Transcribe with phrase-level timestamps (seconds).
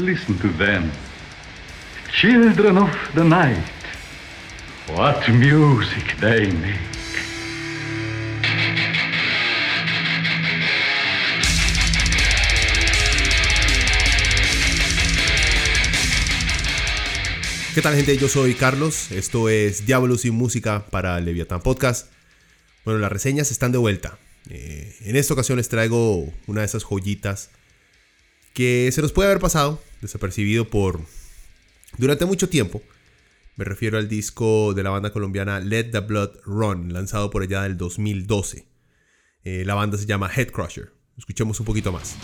[0.00, 0.90] Listen to them.
[2.10, 3.58] Children of the night.
[4.96, 6.80] What music they make.
[17.74, 18.16] ¿Qué tal gente?
[18.16, 22.10] Yo soy Carlos, esto es Diablos y Música para Leviathan Podcast.
[22.86, 24.18] Bueno, las reseñas están de vuelta.
[24.48, 27.50] Eh, en esta ocasión les traigo una de esas joyitas
[28.54, 31.00] que se nos puede haber pasado desapercibido por
[31.98, 32.82] durante mucho tiempo.
[33.56, 37.62] Me refiero al disco de la banda colombiana Let the Blood Run, lanzado por allá
[37.62, 38.66] del 2012.
[39.44, 40.92] Eh, la banda se llama Headcrusher.
[41.16, 42.16] Escuchemos un poquito más.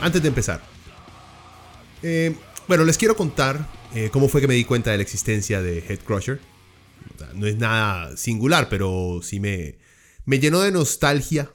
[0.00, 0.62] Antes de empezar.
[2.02, 2.34] Eh,
[2.68, 5.78] bueno, les quiero contar eh, cómo fue que me di cuenta de la existencia de
[5.78, 6.40] Headcrusher.
[7.34, 9.78] no es nada singular, pero sí me,
[10.24, 11.50] me llenó de nostalgia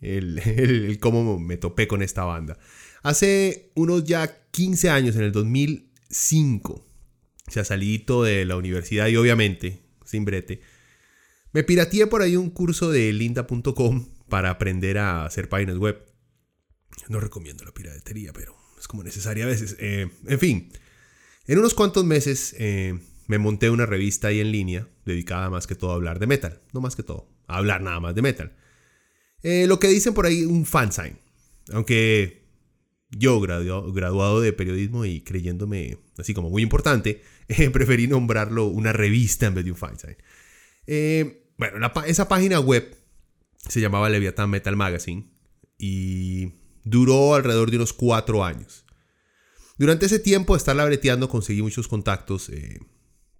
[0.00, 2.58] el, cómo me topé con esta banda.
[3.02, 9.16] Hace unos ya 15 años, en el 2005, o sea, salidito de la universidad y
[9.16, 10.60] obviamente, sin brete,
[11.52, 16.09] me pirateé por ahí un curso de linda.com para aprender a hacer páginas web.
[17.10, 19.74] No recomiendo la piratería, pero es como necesaria a veces.
[19.80, 20.70] Eh, en fin,
[21.48, 25.74] en unos cuantos meses eh, me monté una revista ahí en línea dedicada más que
[25.74, 26.60] todo a hablar de metal.
[26.72, 28.56] No más que todo, a hablar nada más de metal.
[29.42, 31.18] Eh, lo que dicen por ahí un fansign.
[31.72, 32.44] Aunque
[33.10, 37.24] yo, graduado, de periodismo y creyéndome así como muy importante,
[37.72, 40.16] preferí nombrarlo una revista en vez de un fansign.
[41.58, 42.96] bueno, esa página web
[43.68, 45.28] se llamaba Leviathan Metal Magazine
[45.76, 48.84] y Duró alrededor de unos cuatro años.
[49.80, 52.80] Durante ese tiempo de estar breteando conseguí muchos contactos eh,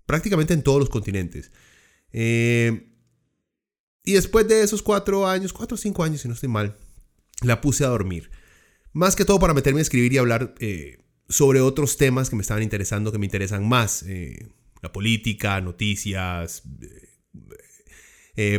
[0.06, 1.53] prácticamente en todos los continentes.
[2.12, 2.95] Eh,
[4.05, 6.78] y después de esos cuatro años, cuatro o cinco años si no estoy mal,
[7.43, 8.31] la puse a dormir.
[8.95, 12.43] Más que todo para meterme a escribir y hablar eh, sobre otros temas que me
[12.43, 14.05] estaban interesando, que me interesan más.
[14.81, 16.62] la política, noticias,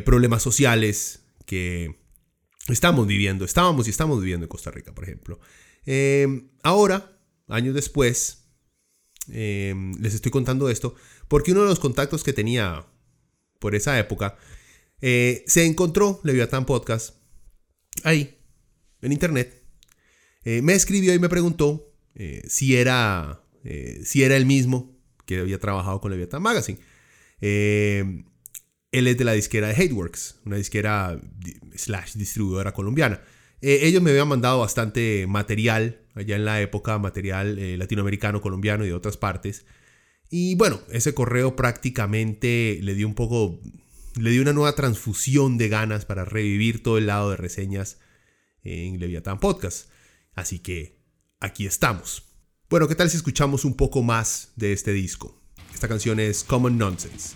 [0.05, 2.00] problemas sociales que
[2.67, 5.39] estamos viviendo, estábamos y estamos viviendo en Costa Rica, por ejemplo.
[5.85, 7.17] Eh, ahora,
[7.47, 8.45] años después,
[9.31, 10.95] eh, les estoy contando esto
[11.27, 12.85] porque uno de los contactos que tenía
[13.59, 14.35] por esa época
[14.99, 17.15] eh, se encontró Leviathan Podcast
[18.03, 18.37] ahí,
[19.01, 19.63] en internet.
[20.43, 21.93] me escribió y me preguntó
[22.47, 23.43] si, era,
[24.03, 26.79] si era el mismo que había trabajado con Leviathan Magazine.
[28.91, 31.19] Él es de la disquera de Hateworks, una disquera
[31.75, 33.21] slash distribuidora colombiana.
[33.61, 38.83] Eh, ellos me habían mandado bastante material allá en la época, material eh, latinoamericano, colombiano
[38.83, 39.65] y de otras partes.
[40.29, 43.59] Y bueno, ese correo prácticamente le dio un poco,
[44.19, 47.99] le dio una nueva transfusión de ganas para revivir todo el lado de reseñas
[48.63, 49.89] en Leviathan Podcast.
[50.33, 50.99] Así que
[51.39, 52.23] aquí estamos.
[52.69, 55.41] Bueno, ¿qué tal si escuchamos un poco más de este disco?
[55.73, 57.35] Esta canción es Common Nonsense.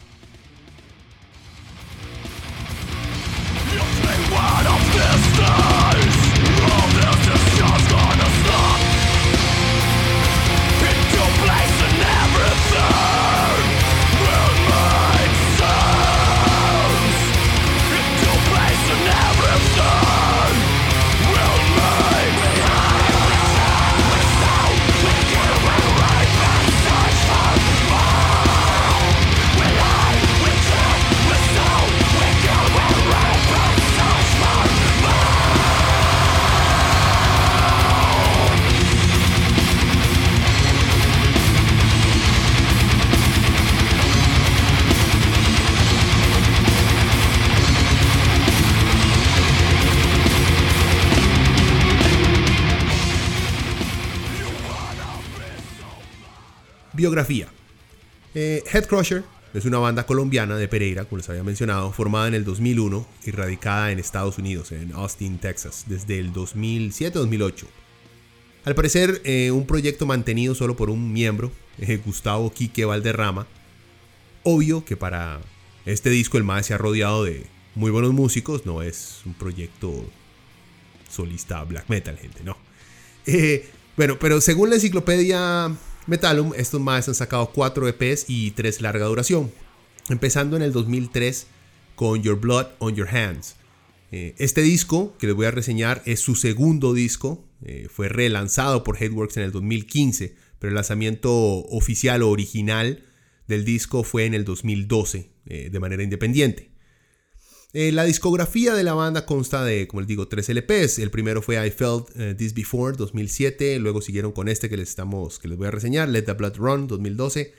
[57.05, 57.47] Biografía.
[58.33, 59.23] Eh, Headcrusher
[59.53, 63.29] es una banda colombiana de Pereira, como les había mencionado, formada en el 2001 y
[63.29, 67.65] radicada en Estados Unidos, en Austin, Texas, desde el 2007-2008.
[68.65, 73.45] Al parecer, eh, un proyecto mantenido solo por un miembro, eh, Gustavo Quique Valderrama.
[74.41, 75.41] Obvio que para
[75.85, 79.93] este disco el MAE se ha rodeado de muy buenos músicos, no es un proyecto
[81.07, 82.57] solista black metal, gente, no.
[83.95, 85.71] bueno, pero según la enciclopedia
[86.07, 89.51] Metallum, estos más han sacado 4 EPs y 3 larga duración,
[90.07, 91.47] empezando en el 2003
[91.95, 93.55] con Your Blood on Your Hands.
[94.11, 98.83] Eh, este disco que les voy a reseñar es su segundo disco, eh, fue relanzado
[98.83, 103.03] por Headworks en el 2015, pero el lanzamiento oficial o original
[103.47, 106.69] del disco fue en el 2012 eh, de manera independiente.
[107.75, 110.97] La discografía de la banda consta de, como les digo, tres LPs.
[110.99, 112.07] El primero fue I Felt
[112.37, 113.79] This Before, 2007.
[113.79, 116.55] Luego siguieron con este que les, estamos, que les voy a reseñar, Let the Blood
[116.55, 117.53] Run, 2012.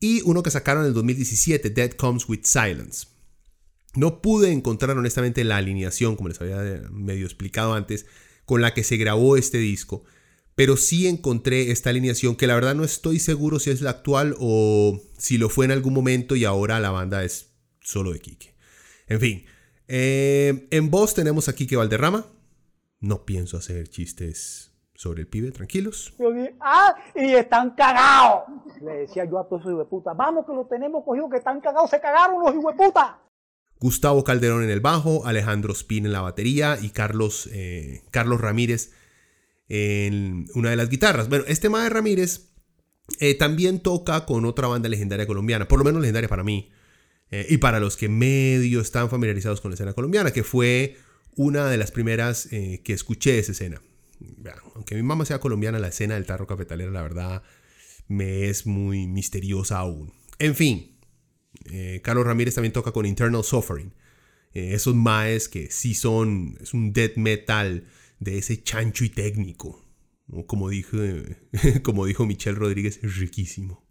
[0.00, 3.06] Y uno que sacaron en el 2017, Dead Comes with Silence.
[3.94, 8.06] No pude encontrar honestamente la alineación, como les había medio explicado antes,
[8.44, 10.02] con la que se grabó este disco.
[10.56, 14.34] Pero sí encontré esta alineación que la verdad no estoy seguro si es la actual
[14.40, 17.50] o si lo fue en algún momento y ahora la banda es
[17.80, 18.49] solo de Kike.
[19.10, 19.44] En fin,
[19.88, 22.26] eh, en voz tenemos a Kike Valderrama.
[23.00, 26.14] No pienso hacer chistes sobre el pibe, tranquilos.
[26.60, 28.44] ah, y están cagados.
[28.80, 31.90] Le decía yo a todos esos puta, vamos que lo tenemos cogido, que están cagados,
[31.90, 33.18] se cagaron los puta.
[33.80, 38.92] Gustavo Calderón en el bajo, Alejandro Spin en la batería y Carlos, eh, Carlos Ramírez
[39.68, 41.28] en una de las guitarras.
[41.28, 42.52] Bueno, este Mae Ramírez
[43.18, 46.70] eh, también toca con otra banda legendaria colombiana, por lo menos legendaria para mí,
[47.30, 50.96] eh, y para los que medio están familiarizados con la escena colombiana, que fue
[51.36, 53.80] una de las primeras que escuché esa escena.
[54.74, 57.42] Aunque mi mamá sea colombiana, la escena del tarro cafetalero, la verdad,
[58.08, 60.12] me es muy misteriosa aún.
[60.38, 60.98] En fin,
[61.66, 63.94] eh, Carlos Ramírez también toca con Internal Suffering.
[64.52, 67.86] Eh, esos maes que sí son, un death metal
[68.18, 69.86] de ese chancho y técnico.
[70.46, 70.96] Como dijo,
[71.82, 73.86] como dijo Michelle Rodríguez, riquísimo.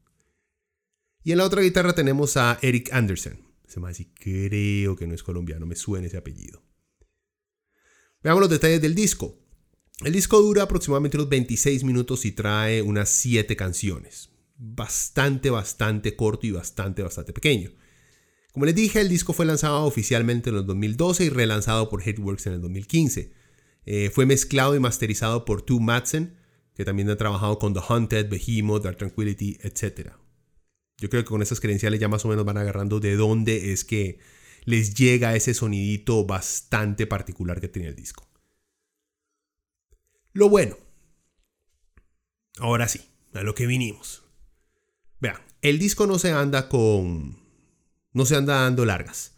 [1.29, 3.39] Y en la otra guitarra tenemos a Eric Anderson.
[3.67, 6.63] Se me creo que no es colombiano, me suena ese apellido.
[8.23, 9.37] Veamos los detalles del disco.
[10.03, 16.47] El disco dura aproximadamente unos 26 minutos y trae unas 7 canciones bastante, bastante corto
[16.47, 17.73] y bastante, bastante pequeño.
[18.51, 22.47] Como les dije, el disco fue lanzado oficialmente en el 2012 y relanzado por Headworks
[22.47, 23.33] en el 2015.
[23.85, 26.39] Eh, fue mezclado y masterizado por Tu Madsen,
[26.73, 30.13] que también ha trabajado con The Haunted, Behemoth, Dark Tranquility, etc.
[30.99, 33.85] Yo creo que con esas credenciales ya más o menos van agarrando de dónde es
[33.85, 34.19] que
[34.65, 38.27] les llega ese sonidito bastante particular que tenía el disco.
[40.33, 40.77] Lo bueno.
[42.59, 43.01] Ahora sí,
[43.33, 44.23] a lo que vinimos.
[45.19, 47.39] Vean, el disco no se anda con.
[48.13, 49.37] No se anda dando largas.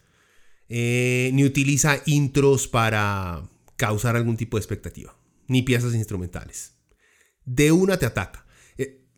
[0.69, 5.15] Eh, ni utiliza intros para causar algún tipo de expectativa.
[5.47, 6.77] Ni piezas instrumentales.
[7.45, 8.45] De una te ataca.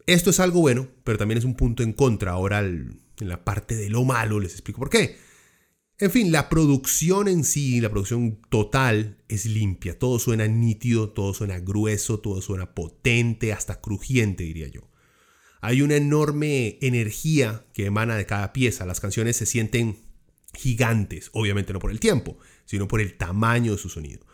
[0.05, 2.31] Esto es algo bueno, pero también es un punto en contra.
[2.31, 5.17] Ahora, en la parte de lo malo, les explico por qué.
[5.99, 9.97] En fin, la producción en sí, la producción total es limpia.
[9.97, 14.89] Todo suena nítido, todo suena grueso, todo suena potente, hasta crujiente, diría yo.
[15.61, 18.85] Hay una enorme energía que emana de cada pieza.
[18.85, 19.97] Las canciones se sienten
[20.53, 24.25] gigantes, obviamente no por el tiempo, sino por el tamaño de su sonido.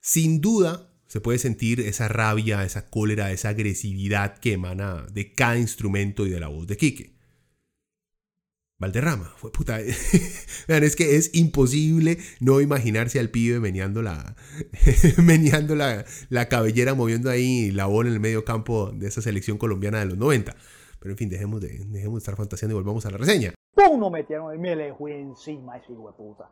[0.00, 5.58] Sin duda, se puede sentir esa rabia, esa cólera, esa agresividad que emana de cada
[5.58, 7.12] instrumento y de la voz de Quique.
[8.78, 9.78] Valderrama, fue puta.
[10.68, 14.36] es que es imposible no imaginarse al pibe meneando la,
[15.22, 19.58] meneando la, la, cabellera, moviendo ahí la bola en el medio campo de esa selección
[19.58, 20.56] colombiana de los 90.
[20.98, 23.52] Pero en fin, dejemos de, dejemos de estar fantaseando y volvamos a la reseña.
[23.74, 26.50] ¿Cómo metieron el encima ese hijo de puta?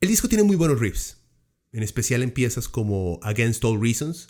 [0.00, 1.25] El disco tiene muy buenos riffs,
[1.76, 4.28] en especial en piezas como Against All Reasons,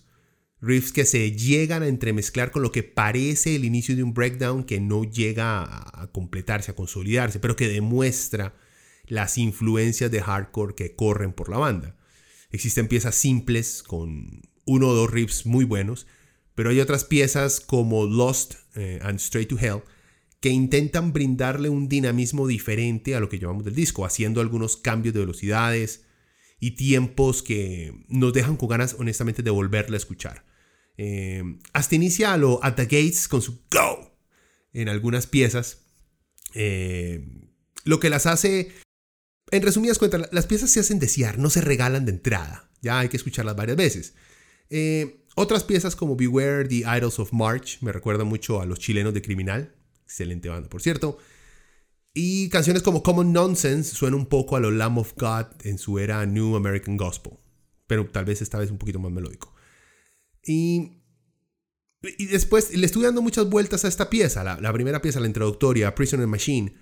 [0.61, 4.65] riffs que se llegan a entremezclar con lo que parece el inicio de un breakdown
[4.65, 8.57] que no llega a, completarse, a consolidarse, pero que demuestra
[9.07, 11.97] las influencias de hardcore que corren por la banda.
[12.51, 16.09] Existen piezas simples con uno o dos riffs muy buenos,
[16.57, 19.83] pero hay otras piezas como Lost eh, and Straight to Hell
[20.41, 25.15] que intentan brindarle un dinamismo diferente a lo que llevamos del disco, haciendo algunos cambios
[25.15, 26.06] de velocidades,
[26.59, 30.45] y tiempos que nos dejan con ganas, honestamente, de volverla a escuchar.
[30.97, 34.19] Eh, hasta inicia a lo At the Gates con su Go
[34.73, 35.83] en algunas piezas.
[36.55, 37.27] Eh,
[37.85, 38.73] lo que las hace,
[39.51, 42.71] en resumidas cuentas, las piezas se hacen desear, no se regalan de entrada.
[42.83, 44.15] Ya hay que escucharlas varias veces.
[44.71, 49.13] Eh, otras piezas como Beware the Idols of March me recuerdan mucho a los chilenos
[49.13, 49.75] de Criminal.
[50.05, 51.19] Excelente banda, por cierto.
[52.19, 55.99] Y canciones como Common Nonsense suenan un poco a lo Lamb of God en su
[55.99, 57.35] era New American Gospel,
[57.87, 59.55] pero tal vez esta vez un poquito más melódico.
[60.43, 61.03] Y,
[62.17, 65.95] y después le estuve dando muchas vueltas a esta pieza, la, primera pieza, la introductoria,
[65.95, 66.75] Prisoner Machine,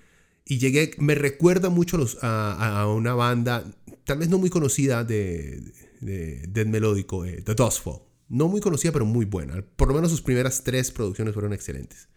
[0.44, 3.64] y llegué, me recuerda mucho a, una banda,
[4.04, 5.64] tal vez no muy conocida de,
[6.00, 8.02] de melódico, eh, The Dustfall.
[8.28, 9.64] No muy conocida, pero muy buena.
[9.74, 12.08] Por lo menos sus primeras tres producciones fueron excelentes.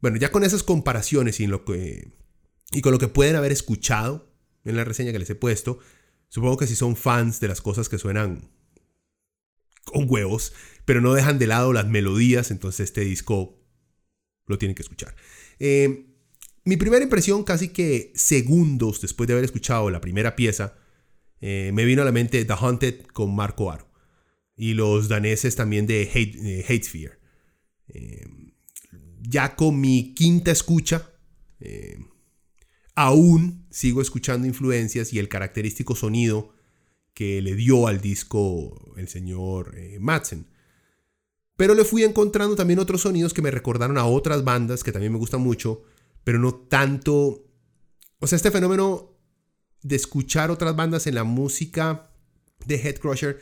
[0.00, 2.12] Bueno, ya con esas comparaciones y, lo que,
[2.70, 4.32] y con lo que pueden haber escuchado
[4.64, 5.78] en la reseña que les he puesto,
[6.28, 8.50] supongo que si son fans de las cosas que suenan
[9.84, 10.52] con huevos,
[10.84, 13.58] pero no dejan de lado las melodías, entonces este disco
[14.46, 15.14] lo tienen que escuchar.
[15.58, 16.06] Eh,
[16.64, 20.76] mi primera impresión, casi que segundos después de haber escuchado la primera pieza,
[21.40, 23.88] eh, me vino a la mente The Haunted con Marco Aro
[24.56, 27.18] y los daneses también de Hate, Sphere.
[29.18, 31.10] Eh, ya con mi quinta escucha,
[32.94, 36.52] aún sigo escuchando influencias y el característico sonido
[37.14, 40.46] que le dio al disco el señor eh, Madsen.
[41.56, 45.12] Pero le fui encontrando también otros sonidos que me recordaron a otras bandas que también
[45.12, 45.82] me gustan mucho,
[46.22, 47.44] pero no tanto...
[48.20, 49.16] O sea, este fenómeno
[49.82, 52.10] de escuchar otras bandas en la música
[52.66, 53.40] de Headcrusher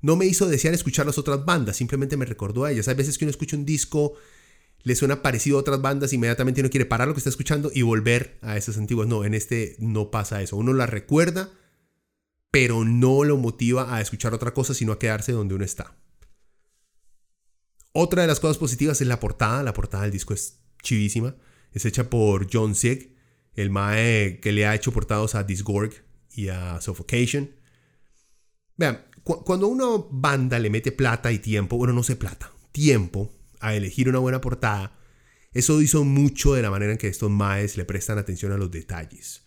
[0.00, 2.88] no me hizo desear escuchar las otras bandas, simplemente me recordó a ellas.
[2.88, 4.14] Hay veces que uno escucha un disco,
[4.82, 7.82] le suena parecido a otras bandas, inmediatamente uno quiere parar lo que está escuchando y
[7.82, 9.08] volver a esas antiguas.
[9.08, 10.56] No, en este no pasa eso.
[10.56, 11.50] Uno la recuerda
[12.50, 15.96] pero no lo motiva a escuchar otra cosa, sino a quedarse donde uno está.
[17.92, 19.62] Otra de las cosas positivas es la portada.
[19.62, 21.36] La portada del disco es chivísima.
[21.72, 23.14] Es hecha por John Sieg,
[23.54, 25.92] el mae que le ha hecho portados a Disgorg
[26.32, 27.50] y a Suffocation.
[28.76, 33.30] Vean, cuando una banda le mete plata y tiempo, bueno, no sé plata, tiempo
[33.60, 34.98] a elegir una buena portada,
[35.52, 38.70] eso hizo mucho de la manera en que estos maes le prestan atención a los
[38.70, 39.44] detalles.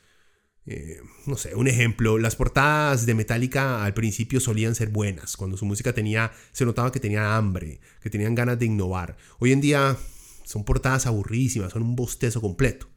[0.66, 5.58] Eh, no sé, un ejemplo, las portadas de Metallica al principio solían ser buenas, cuando
[5.58, 9.18] su música tenía, se notaba que tenía hambre, que tenían ganas de innovar.
[9.40, 9.98] Hoy en día
[10.46, 12.88] son portadas aburrísimas, son un bostezo completo.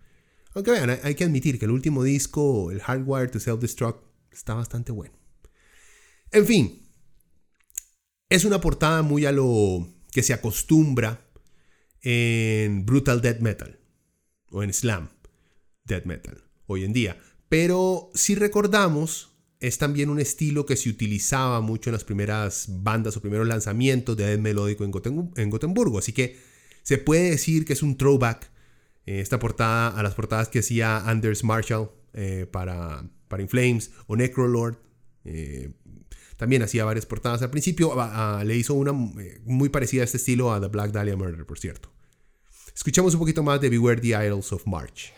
[0.54, 4.00] Aunque vean, hay que admitir que el último disco, el Hardwire to Self-Destruct,
[4.32, 5.14] está bastante bueno.
[6.30, 6.88] En fin,
[8.28, 11.28] es una portada muy a lo que se acostumbra
[12.00, 13.78] en Brutal Death Metal
[14.50, 15.11] o en Slam
[15.85, 17.18] Death Metal hoy en día.
[17.50, 23.14] Pero si recordamos, es también un estilo que se utilizaba mucho en las primeras bandas
[23.18, 25.99] o primeros lanzamientos de death melódico en, Gotemburgo.
[25.99, 26.38] Así que
[26.82, 28.50] se puede decir que es un throwback
[29.04, 34.16] eh, esta portada a las portadas que hacía Anders Marshall eh, para, para Inflames o
[34.16, 34.78] Necrolord.
[35.26, 35.75] Eh,
[36.36, 37.94] también hacía varias portadas al principio.
[38.44, 41.90] le hizo una muy parecida a este estilo a The Black Dahlia Murder, por cierto.
[42.74, 45.12] Escuchamos un poquito más de Beware the Idols of March.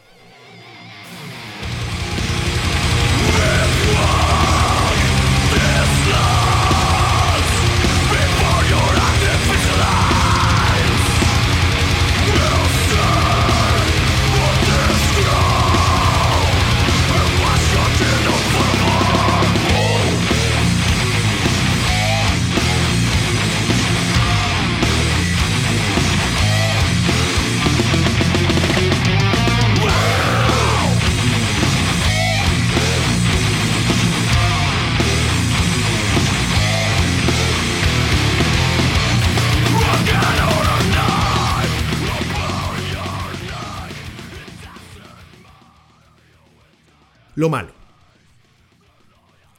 [47.38, 47.72] Lo malo.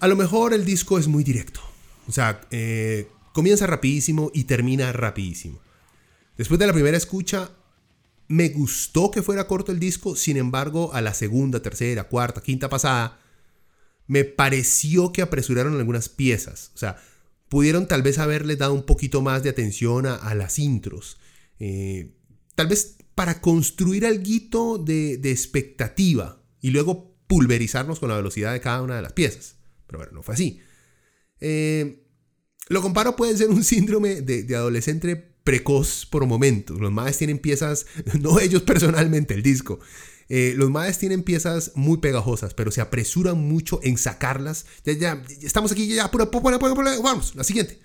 [0.01, 1.62] A lo mejor el disco es muy directo.
[2.09, 5.62] O sea, eh, comienza rapidísimo y termina rapidísimo.
[6.38, 7.51] Después de la primera escucha,
[8.27, 10.17] me gustó que fuera corto el disco.
[10.17, 13.21] Sin embargo, a la segunda, tercera, cuarta, quinta pasada,
[14.07, 16.71] me pareció que apresuraron algunas piezas.
[16.75, 17.01] O sea,
[17.48, 21.17] pudieron tal vez haberle dado un poquito más de atención a, las intros.
[21.62, 22.12] Eh,
[22.55, 28.59] tal vez para construir algo de, de expectativa y luego pulverizarnos con la velocidad de
[28.59, 29.55] cada una de las piezas.
[29.86, 30.59] Pero bueno, no fue así.
[31.39, 32.03] Eh,
[32.69, 36.79] lo comparo puede ser un síndrome de, adolescente precoz por momentos.
[36.81, 37.86] Los maes tienen piezas,
[38.19, 39.79] no ellos personalmente, el disco.
[40.27, 44.65] Eh, los maes tienen piezas muy pegajosas, pero se apresuran mucho en sacarlas.
[44.83, 46.29] Ya, ya, estamos aquí, ya, pura,
[47.03, 47.79] vamos, la siguiente.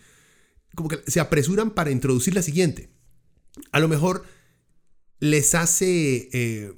[0.75, 2.89] Como que se apresuran para introducir la siguiente.
[3.73, 4.25] A lo mejor
[5.21, 6.73] les hace eh,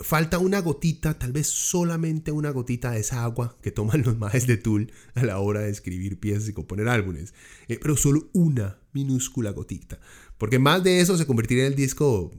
[0.00, 4.46] falta una gotita, tal vez solamente una gotita de esa agua que toman los majes
[4.46, 7.34] de Tool a la hora de escribir piezas y componer álbumes.
[7.68, 10.00] Eh, pero solo una minúscula gotita.
[10.38, 12.32] Porque más de eso se convertiría en el disco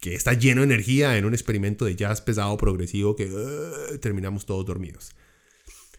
[0.00, 4.44] que está lleno de energía en un experimento de jazz pesado progresivo que uh, terminamos
[4.44, 5.14] todos dormidos.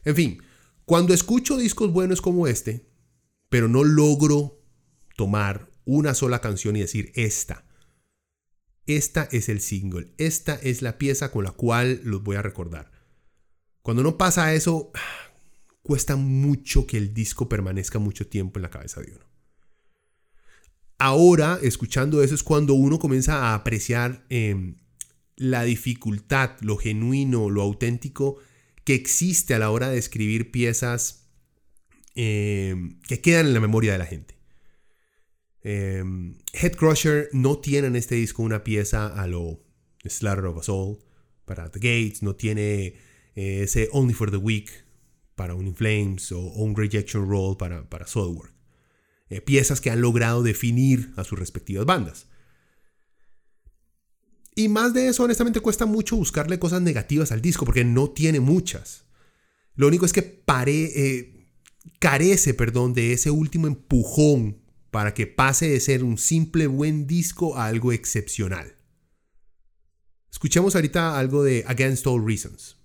[0.03, 0.43] En fin,
[0.83, 2.89] cuando escucho discos buenos como este,
[3.47, 4.61] pero no logro
[5.15, 7.62] tomar una sola canción y decir esta
[8.85, 12.91] esta es el single, esta es la pieza con la cual los voy a recordar.
[13.81, 14.91] Cuando no pasa eso,
[15.81, 19.25] cuesta mucho que el disco permanezca mucho tiempo en la cabeza de uno.
[20.97, 24.77] Ahora, escuchando eso, es cuando uno comienza a apreciar em,
[25.35, 28.37] la dificultad, lo genuino, lo auténtico
[28.85, 31.29] que existe a la hora de escribir piezas
[32.15, 34.37] em, que quedan en la memoria de la gente.
[35.63, 39.62] Em, Head Crusher no tiene en este disco una pieza a lo
[40.03, 41.00] Slaughter of a Soul
[41.46, 42.96] para The Gates, no tiene
[43.36, 44.70] eh, ese Only for the Weak
[45.36, 48.53] para un Flames o, un Rejection Roll para, para Soilwork.
[49.29, 52.27] Eh, piezas que han logrado definir a sus respectivas bandas.
[54.55, 58.39] Y más de eso, honestamente, cuesta mucho buscarle cosas negativas al disco, porque no tiene
[58.39, 59.05] muchas.
[59.75, 61.48] Lo único es que eh,
[61.98, 64.62] carece perdón, de ese último empujón
[64.93, 68.77] para que pase de ser un simple buen disco a algo excepcional.
[70.31, 72.77] Escuchemos ahorita algo de Against All Reasons.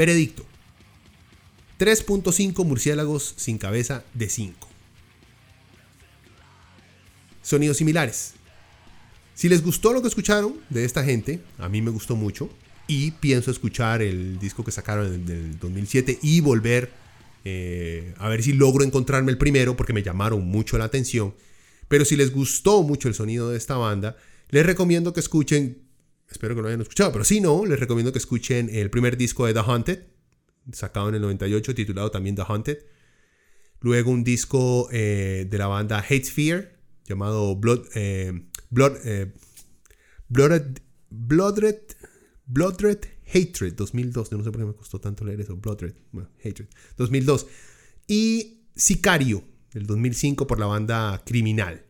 [0.00, 0.46] Veredicto.
[1.78, 4.66] 3.5 murciélagos sin cabeza de 5.
[7.42, 8.32] Sonidos similares.
[9.34, 12.48] Si les gustó lo que escucharon de esta gente, a mí me gustó mucho
[12.86, 16.90] y pienso escuchar el disco que sacaron en el 2007 y volver
[17.44, 21.34] eh, a ver si logro encontrarme el primero porque me llamaron mucho la atención.
[21.88, 24.16] Pero si les gustó mucho el sonido de esta banda,
[24.48, 25.76] les recomiendo que escuchen
[26.30, 29.46] Espero que lo hayan escuchado, pero si no, les recomiendo que escuchen el primer disco
[29.46, 30.04] de The Haunted,
[30.72, 32.78] sacado en el 98, titulado también The Haunted.
[33.80, 39.32] Luego un disco eh, de la banda Hate Fear, llamado Blood, eh, Blood, eh,
[40.28, 40.78] Bloodred,
[42.46, 44.32] Bloodred, Hatred 2002.
[44.32, 45.56] no sé por qué me costó tanto leer eso.
[45.56, 45.94] Bloodred,
[46.44, 47.46] Hatred 2002.
[48.06, 51.84] Y Sicario del 2005 por la banda Criminal.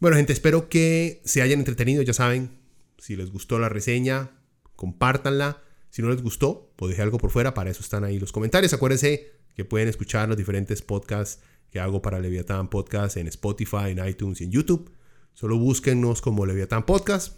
[0.00, 2.02] Bueno, gente, espero que se hayan entretenido.
[2.02, 2.57] Ya saben,
[2.98, 4.30] si les gustó la reseña,
[4.76, 5.62] compártanla.
[5.90, 7.54] Si no les gustó, pues deje algo por fuera.
[7.54, 8.72] Para eso están ahí los comentarios.
[8.72, 14.06] Acuérdense que pueden escuchar los diferentes podcasts que hago para Leviathan Podcast en Spotify, en
[14.06, 14.90] iTunes y en YouTube.
[15.34, 17.36] Solo búsquennos como Leviathan Podcast.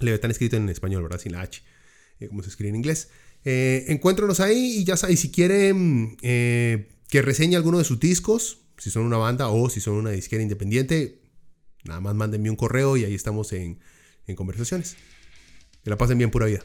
[0.00, 1.20] Leviathan escrito en español, ¿verdad?
[1.20, 1.62] Sin la H,
[2.20, 3.10] eh, como se escribe en inglés.
[3.44, 4.00] Eh,
[4.38, 9.04] ahí y ya saben, si quieren eh, que reseñe alguno de sus discos, si son
[9.04, 11.24] una banda o si son una disquera independiente,
[11.84, 13.78] Nada más mándenme un correo y ahí estamos en,
[14.26, 14.96] en conversaciones.
[15.82, 16.60] Que la pasen bien pura vida.